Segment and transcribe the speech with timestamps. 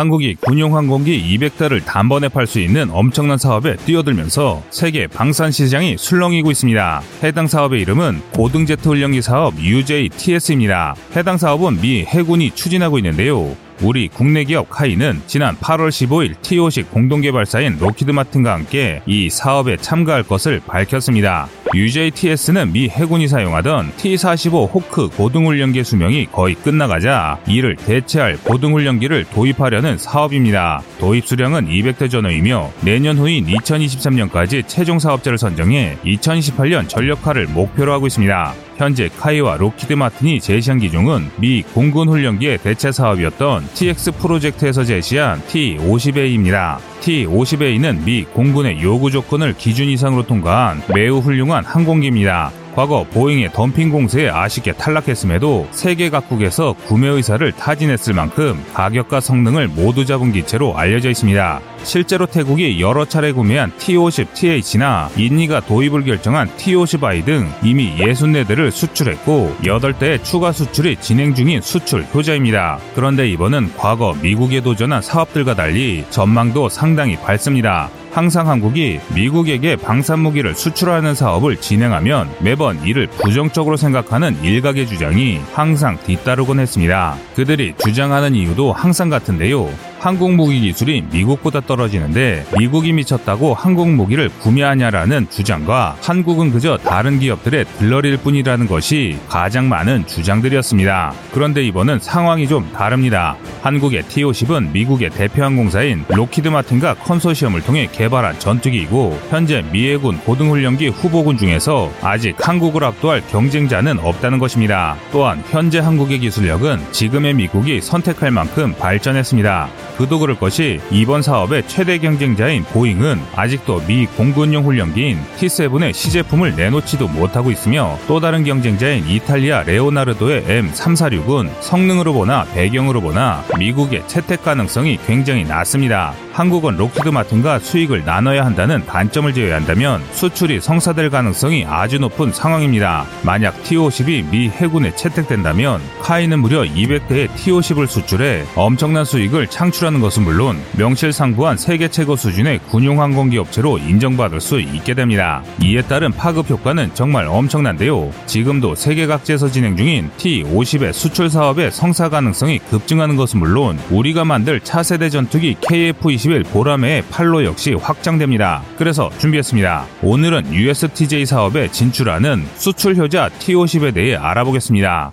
[0.00, 6.50] 한국이 군용 항공기 200대를 단번에 팔 수 있는 엄청난 사업에 뛰어들면서 세계 방산 시장이 술렁이고
[6.50, 7.02] 있습니다.
[7.22, 10.94] 해당 사업의 이름은 고등 제트 훈련기 사업 UJTS입니다.
[11.14, 13.54] 해당 사업은 미 해군이 추진하고 있는데요.
[13.82, 20.22] 우리 국내 기업 KAI는 지난 8월 15일 T-50 공동개발사인 록히드 마틴과 함께 이 사업에 참가할
[20.24, 21.48] 것을 밝혔습니다.
[21.74, 30.82] UJTS는 미 해군이 사용하던 T-45 호크 고등훈련기 수명이 거의 끝나가자 이를 대체할 고등훈련기를 도입하려는 사업입니다.
[30.98, 38.69] 도입 수량은 200대 전후이며 내년 후인 2023년까지 최종 사업자를 선정해 2028년 전력화를 목표로 하고 있습니다.
[38.80, 46.78] 현재 KAI와 록히드 마틴이 제시한 기종은 미 공군 훈련기의 대체 사업이었던 TX 프로젝트에서 제시한 T-50A입니다.
[47.00, 52.59] T-50A는 미 공군의 요구 조건을 기준 이상으로 통과한 매우 훌륭한 항공기입니다.
[52.74, 60.04] 과거 보잉의 덤핑 공세에 아쉽게 탈락했음에도 세계 각국에서 구매 의사를 타진했을 만큼 가격과 성능을 모두
[60.06, 61.60] 잡은 기체로 알려져 있습니다.
[61.82, 70.22] 실제로 태국이 여러 차례 구매한 T50TH나 인니가 도입을 결정한 T50i 등 이미 64대를 수출했고 8대의
[70.22, 72.78] 추가 수출이 진행 중인 수출 효자입니다.
[72.94, 77.90] 그런데 이번은 과거 미국에 도전한 사업들과 달리 전망도 상당히 밝습니다.
[78.10, 86.58] 항상 한국이 미국에게 방산무기를 수출하는 사업을 진행하면 매번 이를 부정적으로 생각하는 일각의 주장이 항상 뒤따르곤
[86.58, 87.16] 했습니다.
[87.36, 89.68] 그들이 주장하는 이유도 항상 같은데요.
[90.00, 97.66] 한국 무기 기술이 미국보다 떨어지는데 미국이 미쳤다고 한국 무기를 구매하냐라는 주장과 한국은 그저 다른 기업들의
[97.78, 101.12] 들러리일 뿐이라는 것이 가장 많은 주장들이었습니다.
[101.32, 103.36] 그런데 이번은 상황이 좀 다릅니다.
[103.60, 111.36] 한국의 T-50은 미국의 대표 항공사인 록히드 마틴과 컨소시엄을 통해 개발한 전투기이고 현재 미해군 고등훈련기 후보군
[111.36, 114.96] 중에서 아직 한국을 압도할 경쟁자는 없다는 것입니다.
[115.12, 119.89] 또한 현재 한국의 기술력은 지금의 미국이 선택할 만큼 발전했습니다.
[120.00, 127.06] 그도 그럴 것이 이번 사업의 최대 경쟁자인 보잉은 아직도 미 공군용 훈련기인 T7의 시제품을 내놓지도
[127.06, 134.98] 못하고 있으며 또 다른 경쟁자인 이탈리아 레오나르도의 M346은 성능으로 보나 배경으로 보나 미국의 채택 가능성이
[135.06, 136.14] 굉장히 낮습니다.
[136.32, 143.04] 한국은 록히드 마틴과 수익을 나눠야 한다는 단점을 제외한다면 수출이 성사될 가능성이 아주 높은 상황입니다.
[143.22, 150.22] 만약 T-50이 미 해군에 채택된다면 KAI는 무려 200대의 T-50을 수출해 엄청난 수익을 창출 하는 것은
[150.22, 155.42] 물론 명실상부한 세계 최고 수준의 군용 항공기 업체로 인정받을 수 있게 됩니다.
[155.60, 158.12] 이에 따른 파급 효과는 정말 엄청난데요.
[158.26, 164.60] 지금도 세계 각지에서 진행 중인 T-50의 수출 사업의 성사 가능성이 급증하는 것은 물론 우리가 만들
[164.60, 168.62] 차세대 전투기 KF-21 보라매의 팔로 역시 확장됩니다.
[168.78, 169.86] 그래서 준비했습니다.
[170.02, 175.12] 오늘은 USTJ 사업에 진출하는 수출 효자 T-50에 대해 알아보겠습니다.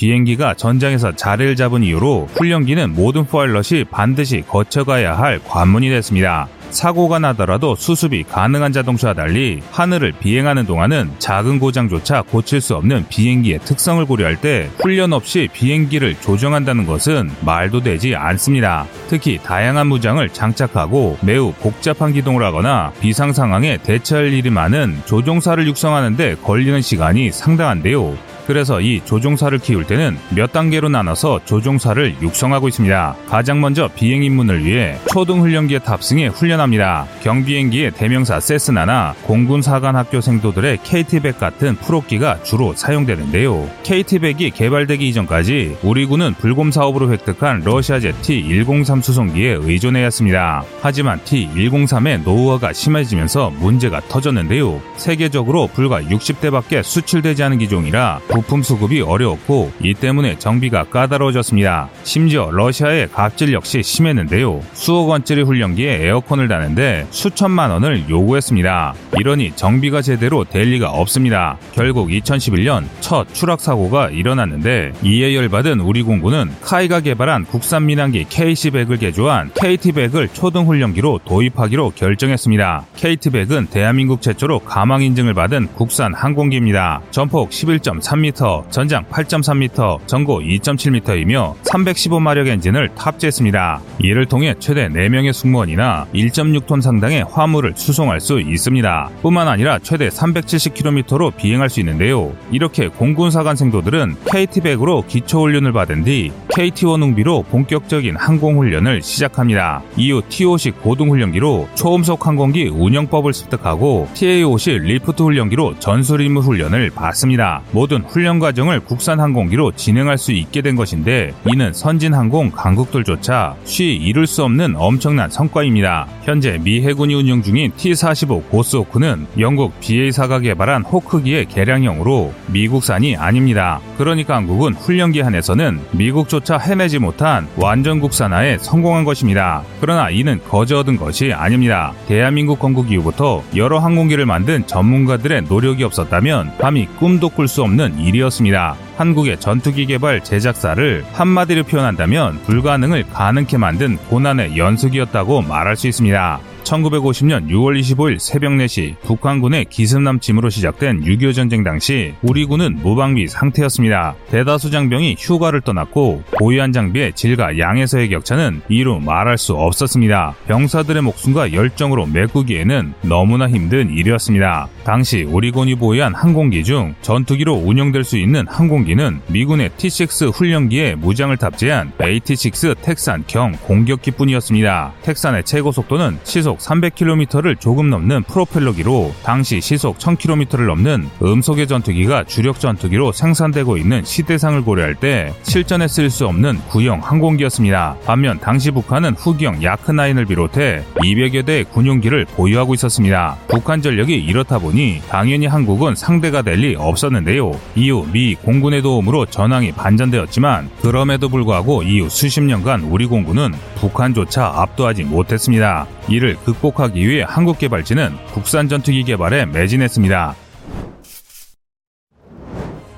[0.00, 6.48] 비행기가 전장에서 자리를 잡은 이후로 훈련기는 모든 파일럿이 반드시 거쳐가야 할 관문이 됐습니다.
[6.70, 13.58] 사고가 나더라도 수습이 가능한 자동차와 달리 하늘을 비행하는 동안은 작은 고장조차 고칠 수 없는 비행기의
[13.58, 18.86] 특성을 고려할 때 훈련 없이 비행기를 조정한다는 것은 말도 되지 않습니다.
[19.08, 26.36] 특히 다양한 무장을 장착하고 매우 복잡한 기동을 하거나 비상 상황에 대처할 일이 많은 조종사를 육성하는데
[26.36, 28.29] 걸리는 시간이 상당한데요.
[28.46, 33.16] 그래서 이 조종사를 키울 때는 몇 단계로 나눠서 조종사를 육성하고 있습니다.
[33.28, 37.06] 가장 먼저 비행 입문을 위해 초등 훈련기에 탑승해 훈련합니다.
[37.22, 43.68] 경비행기의 대명사 세스나나 공군 사관 학교 생도들의 KT-100 같은 프로기가 주로 사용되는데요.
[43.82, 50.62] KT-100이 개발되기 이전까지 우리 군은 불곰 사업으로 획득한 러시아제 T-103 수송기에 의존해야 했습니다.
[50.80, 54.80] 하지만 T-103의 노후화가 심해지면서 문제가 터졌는데요.
[54.96, 61.88] 세계적으로 불과 60대밖에 수출되지 않은 기종이라 부품 수급이 어려웠고 이 때문에 정비가 까다로워졌습니다.
[62.04, 64.60] 심지어 러시아의 갑질 역시 심했는데요.
[64.72, 68.94] 수억 원짜리 훈련기에 에어컨을 다는데 수천만 원을 요구했습니다.
[69.18, 71.58] 이러니 정비가 제대로 될 리가 없습니다.
[71.72, 79.00] 결국 2011년 첫 추락 사고가 일어났는데 이에 열받은 우리 공군은 카이가 개발한 국산 민항기 KC-100을
[79.00, 82.86] 개조한 KT-100을 초등 훈련기로 도입하기로 결정했습니다.
[82.96, 87.00] KT-100은 대한민국 최초로 가망 인증을 받은 국산 항공기입니다.
[87.10, 93.80] 전폭 11.3m 3m, 전장 8.3m, 전고 2.7m이며 315마력 엔진을 탑재했습니다.
[94.00, 99.10] 이를 통해 최대 4명의 승무원이나 1.6톤 상당의 화물을 수송할 수 있습니다.
[99.22, 102.32] 뿐만 아니라 최대 370km로 비행할 수 있는데요.
[102.50, 109.82] 이렇게 공군 사관 생도들은 KT-100으로 기초훈련을 받은 뒤 KT-1 웅비로 본격적인 항공훈련을 시작합니다.
[109.96, 117.62] 이후 T-50 고등훈련기로 초음속 항공기 운영법을 습득하고 TA-50 LIFT 훈련기로 전술 임무 훈련을 받습니다.
[117.72, 123.94] 모든 훈련 과정을 국산 항공기로 진행할 수 있게 된 것인데 이는 선진 항공 강국들조차 쉬
[123.94, 126.08] 이룰 수 없는 엄청난 성과입니다.
[126.22, 133.80] 현재 미 해군이 운영 중인 T-45 고스호크는 영국 BAE사가 개발한 호크기의 개량형으로 미국산이 아닙니다.
[133.96, 139.62] 그러니까 한국은 훈련기 한에서는 미국조차 해내지 못한 완전 국산화에 성공한 것입니다.
[139.80, 141.92] 그러나 이는 거저 얻은 것이 아닙니다.
[142.08, 148.76] 대한민국 건국 이후부터 여러 항공기를 만든 전문가들의 노력이 없었다면 감히 꿈도 꿀 수 없는 일이었습니다.
[148.96, 156.40] 한국의 전투기 개발 제작사를 한마디로 표현한다면 불가능을 가능케 만든 고난의 연속이었다고 말할 수 있습니다.
[156.64, 164.14] 1950년 6월 25일 새벽 4시 북한군의 기습남침으로 시작된 6.25 전쟁 당시 우리 군은 무방비 상태였습니다.
[164.30, 170.34] 대다수 장병이 휴가를 떠났고 보유한 장비의 질과 양에서의 격차는 이루 말할 수 없었습니다.
[170.46, 174.68] 병사들의 목숨과 열정으로 메꾸기에는 너무나 힘든 일이었습니다.
[174.84, 181.36] 당시 우리 군이 보유한 항공기 중 전투기로 운영될 수 있는 항공기는 미군의 T-6 훈련기에 무장을
[181.36, 184.92] 탑재한 AT-6 텍산 경 공격기뿐이었습니다.
[185.02, 192.60] 텍산의 최고 속도는 시속 300km를 조금 넘는 프로펠러기로 당시 시속 1000km를 넘는 음속의 전투기가 주력
[192.60, 197.96] 전투기로 생산되고 있는 시대상을 고려할 때 실전에 쓸 수 없는 구형 항공기였습니다.
[198.06, 203.36] 반면 당시 북한은 후기형 야크9을 비롯해 200여 대의 군용기를 보유하고 있었습니다.
[203.48, 207.52] 북한 전력이 이렇다 보니 당연히 한국은 상대가 될 리 없었는데요.
[207.74, 215.04] 이후 미 공군의 도움으로 전황이 반전되었지만 그럼에도 불구하고 이후 수십 년간 우리 공군은 북한조차 압도하지
[215.04, 215.86] 못했습니다.
[216.08, 220.34] 이를 극복하기 위해 한국개발지는 국산 전투기 개발에 매진했습니다.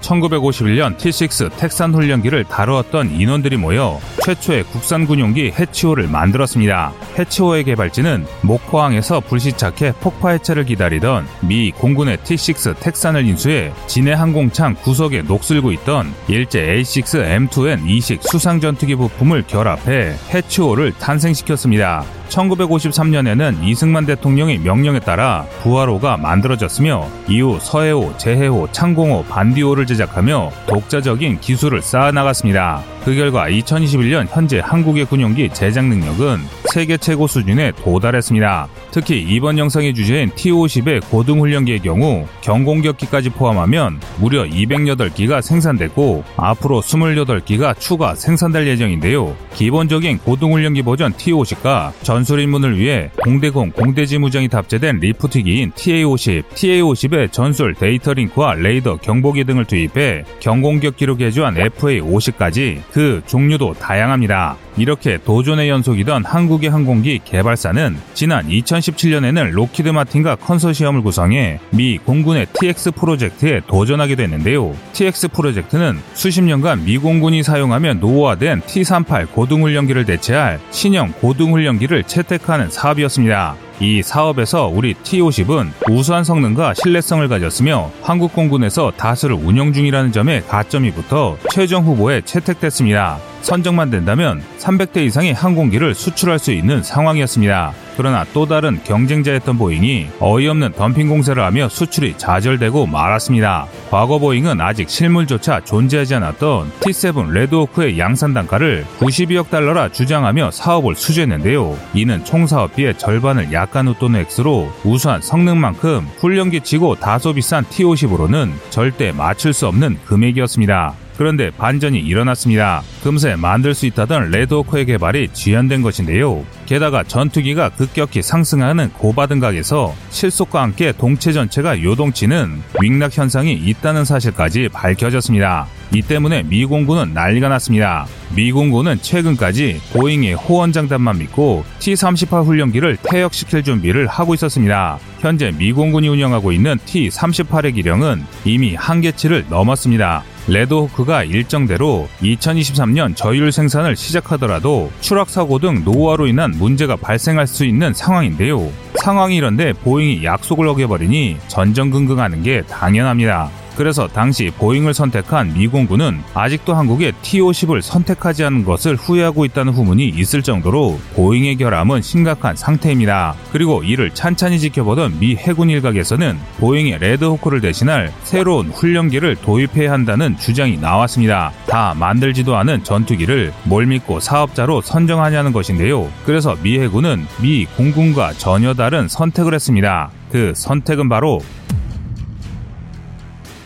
[0.00, 6.92] 1951년 T6 텍산 훈련기를 다루었던 인원들이 모여 최초의 국산 군용기 해치호를 만들었습니다.
[7.18, 15.22] 해치호의 개발지는 목포항에서 불시착해 폭파 해체를 기다리던 미 공군의 T6 텍산을 인수해 진해 항공창 구석에
[15.22, 22.04] 녹슬고 있던 일제 A6M2N 이식 수상 전투기 부품을 결합해 해치호를 탄생시켰습니다.
[22.32, 31.82] 1953년에는 이승만 대통령의 명령에 따라 부하로가 만들어졌으며 이후 서해호, 재해호, 창공호, 반디호를 제작하며 독자적인 기술을
[31.82, 32.82] 쌓아나갔습니다.
[33.04, 36.38] 그 결과 2021년 현재 한국의 군용기 제작 능력은
[36.72, 38.66] 세계 최고 수준에 도달했습니다.
[38.92, 48.14] 특히 이번 영상의 주제인 T-50의 고등훈련기의 경우 경공격기까지 포함하면 무려 208기가 생산됐고 앞으로 28기가 추가
[48.14, 49.36] 생산될 예정인데요.
[49.52, 57.74] 기본적인 고등훈련기 버전 T-50과 전술 임무를 위해 공대공 공대지 무장이 탑재된 LIFT기인 TA-50, TA-50의 전술
[57.74, 64.56] 데이터 링크와 레이더 경보기 등을 투입해 경공격기로 개조한 FA-50까지 그 종류도 다양합니다.
[64.78, 72.46] 이렇게 도전의 연속이던 한국 의 항공기 개발사는 지난 2017년에는 록히드 마틴과 컨소시엄을 구성해 미 공군의
[72.52, 74.74] TX 프로젝트에 도전하게 됐는데요.
[74.92, 83.56] TX 프로젝트는 수십 년간 미 공군이 사용하며 노후화된 T-38 고등훈련기를 대체할 신형 고등훈련기를 채택하는 사업이었습니다.
[83.80, 90.92] 이 사업에서 우리 T-50은 우수한 성능과 신뢰성을 가졌으며 한국 공군에서 다수를 운영 중이라는 점에 가점이
[90.92, 93.31] 붙어 최종 후보에 채택됐습니다.
[93.42, 97.72] 선정만 된다면 300대 이상의 항공기를 수출할 수 있는 상황이었습니다.
[97.96, 103.66] 그러나 또 다른 경쟁자였던 보잉이 어이없는 덤핑 공세를 하며 수출이 좌절되고 말았습니다.
[103.90, 111.76] 과거 보잉은 아직 실물조차 존재하지 않았던 T7 레드호크의 양산 단가를 92억 달러라 주장하며 사업을 수주했는데요.
[111.94, 119.12] 이는 총 사업비의 절반을 약간 웃도는 액수로 우수한 성능만큼 훈련기 치고 다소 비싼 T50으로는 절대
[119.12, 120.94] 맞출 수 없는 금액이었습니다.
[121.22, 122.82] 그런데 반전이 일어났습니다.
[123.04, 126.44] 금세 만들 수 있다던 레드호크의 개발이 지연된 것인데요.
[126.66, 134.68] 게다가 전투기가 급격히 상승하는 고받음각에서 실속과 함께 동체 전체가 요동치는 wing rock 현상이 있다는 사실까지
[134.72, 135.68] 밝혀졌습니다.
[135.94, 138.06] 이 때문에 미 공군은 난리가 났습니다.
[138.34, 144.98] 미 공군은 최근까지 보잉의 호언장담만 믿고 T-38 훈련기를 퇴역시킬 준비를 하고 있었습니다.
[145.20, 150.24] 현재 미 공군이 운영하고 있는 T-38의 기령은 이미 한계치를 넘었습니다.
[150.48, 157.94] 레드호크가 일정대로 2023년 저율 생산을 시작하더라도 추락 사고 등 노후화로 인한 문제가 발생할 수 있는
[157.94, 158.70] 상황인데요.
[158.96, 163.50] 상황이 이런데 보잉이 약속을 어겨버리니 전전긍긍하는 게 당연합니다.
[163.76, 170.08] 그래서 당시 보잉을 선택한 미 공군은 아직도 한국의 T-50을 선택하지 않은 것을 후회하고 있다는 후문이
[170.08, 173.34] 있을 정도로 보잉의 결함은 심각한 상태입니다.
[173.50, 180.76] 그리고 이를 찬찬히 지켜보던 미 해군 일각에서는 보잉의 레드호크를 대신할 새로운 훈련기를 도입해야 한다는 주장이
[180.76, 181.52] 나왔습니다.
[181.66, 186.10] 다 만들지도 않은 전투기를 뭘 믿고 사업자로 선정하냐는 것인데요.
[186.24, 190.10] 그래서 미 해군은 미 공군과 전혀 다른 선택을 했습니다.
[190.30, 191.40] 그 선택은 바로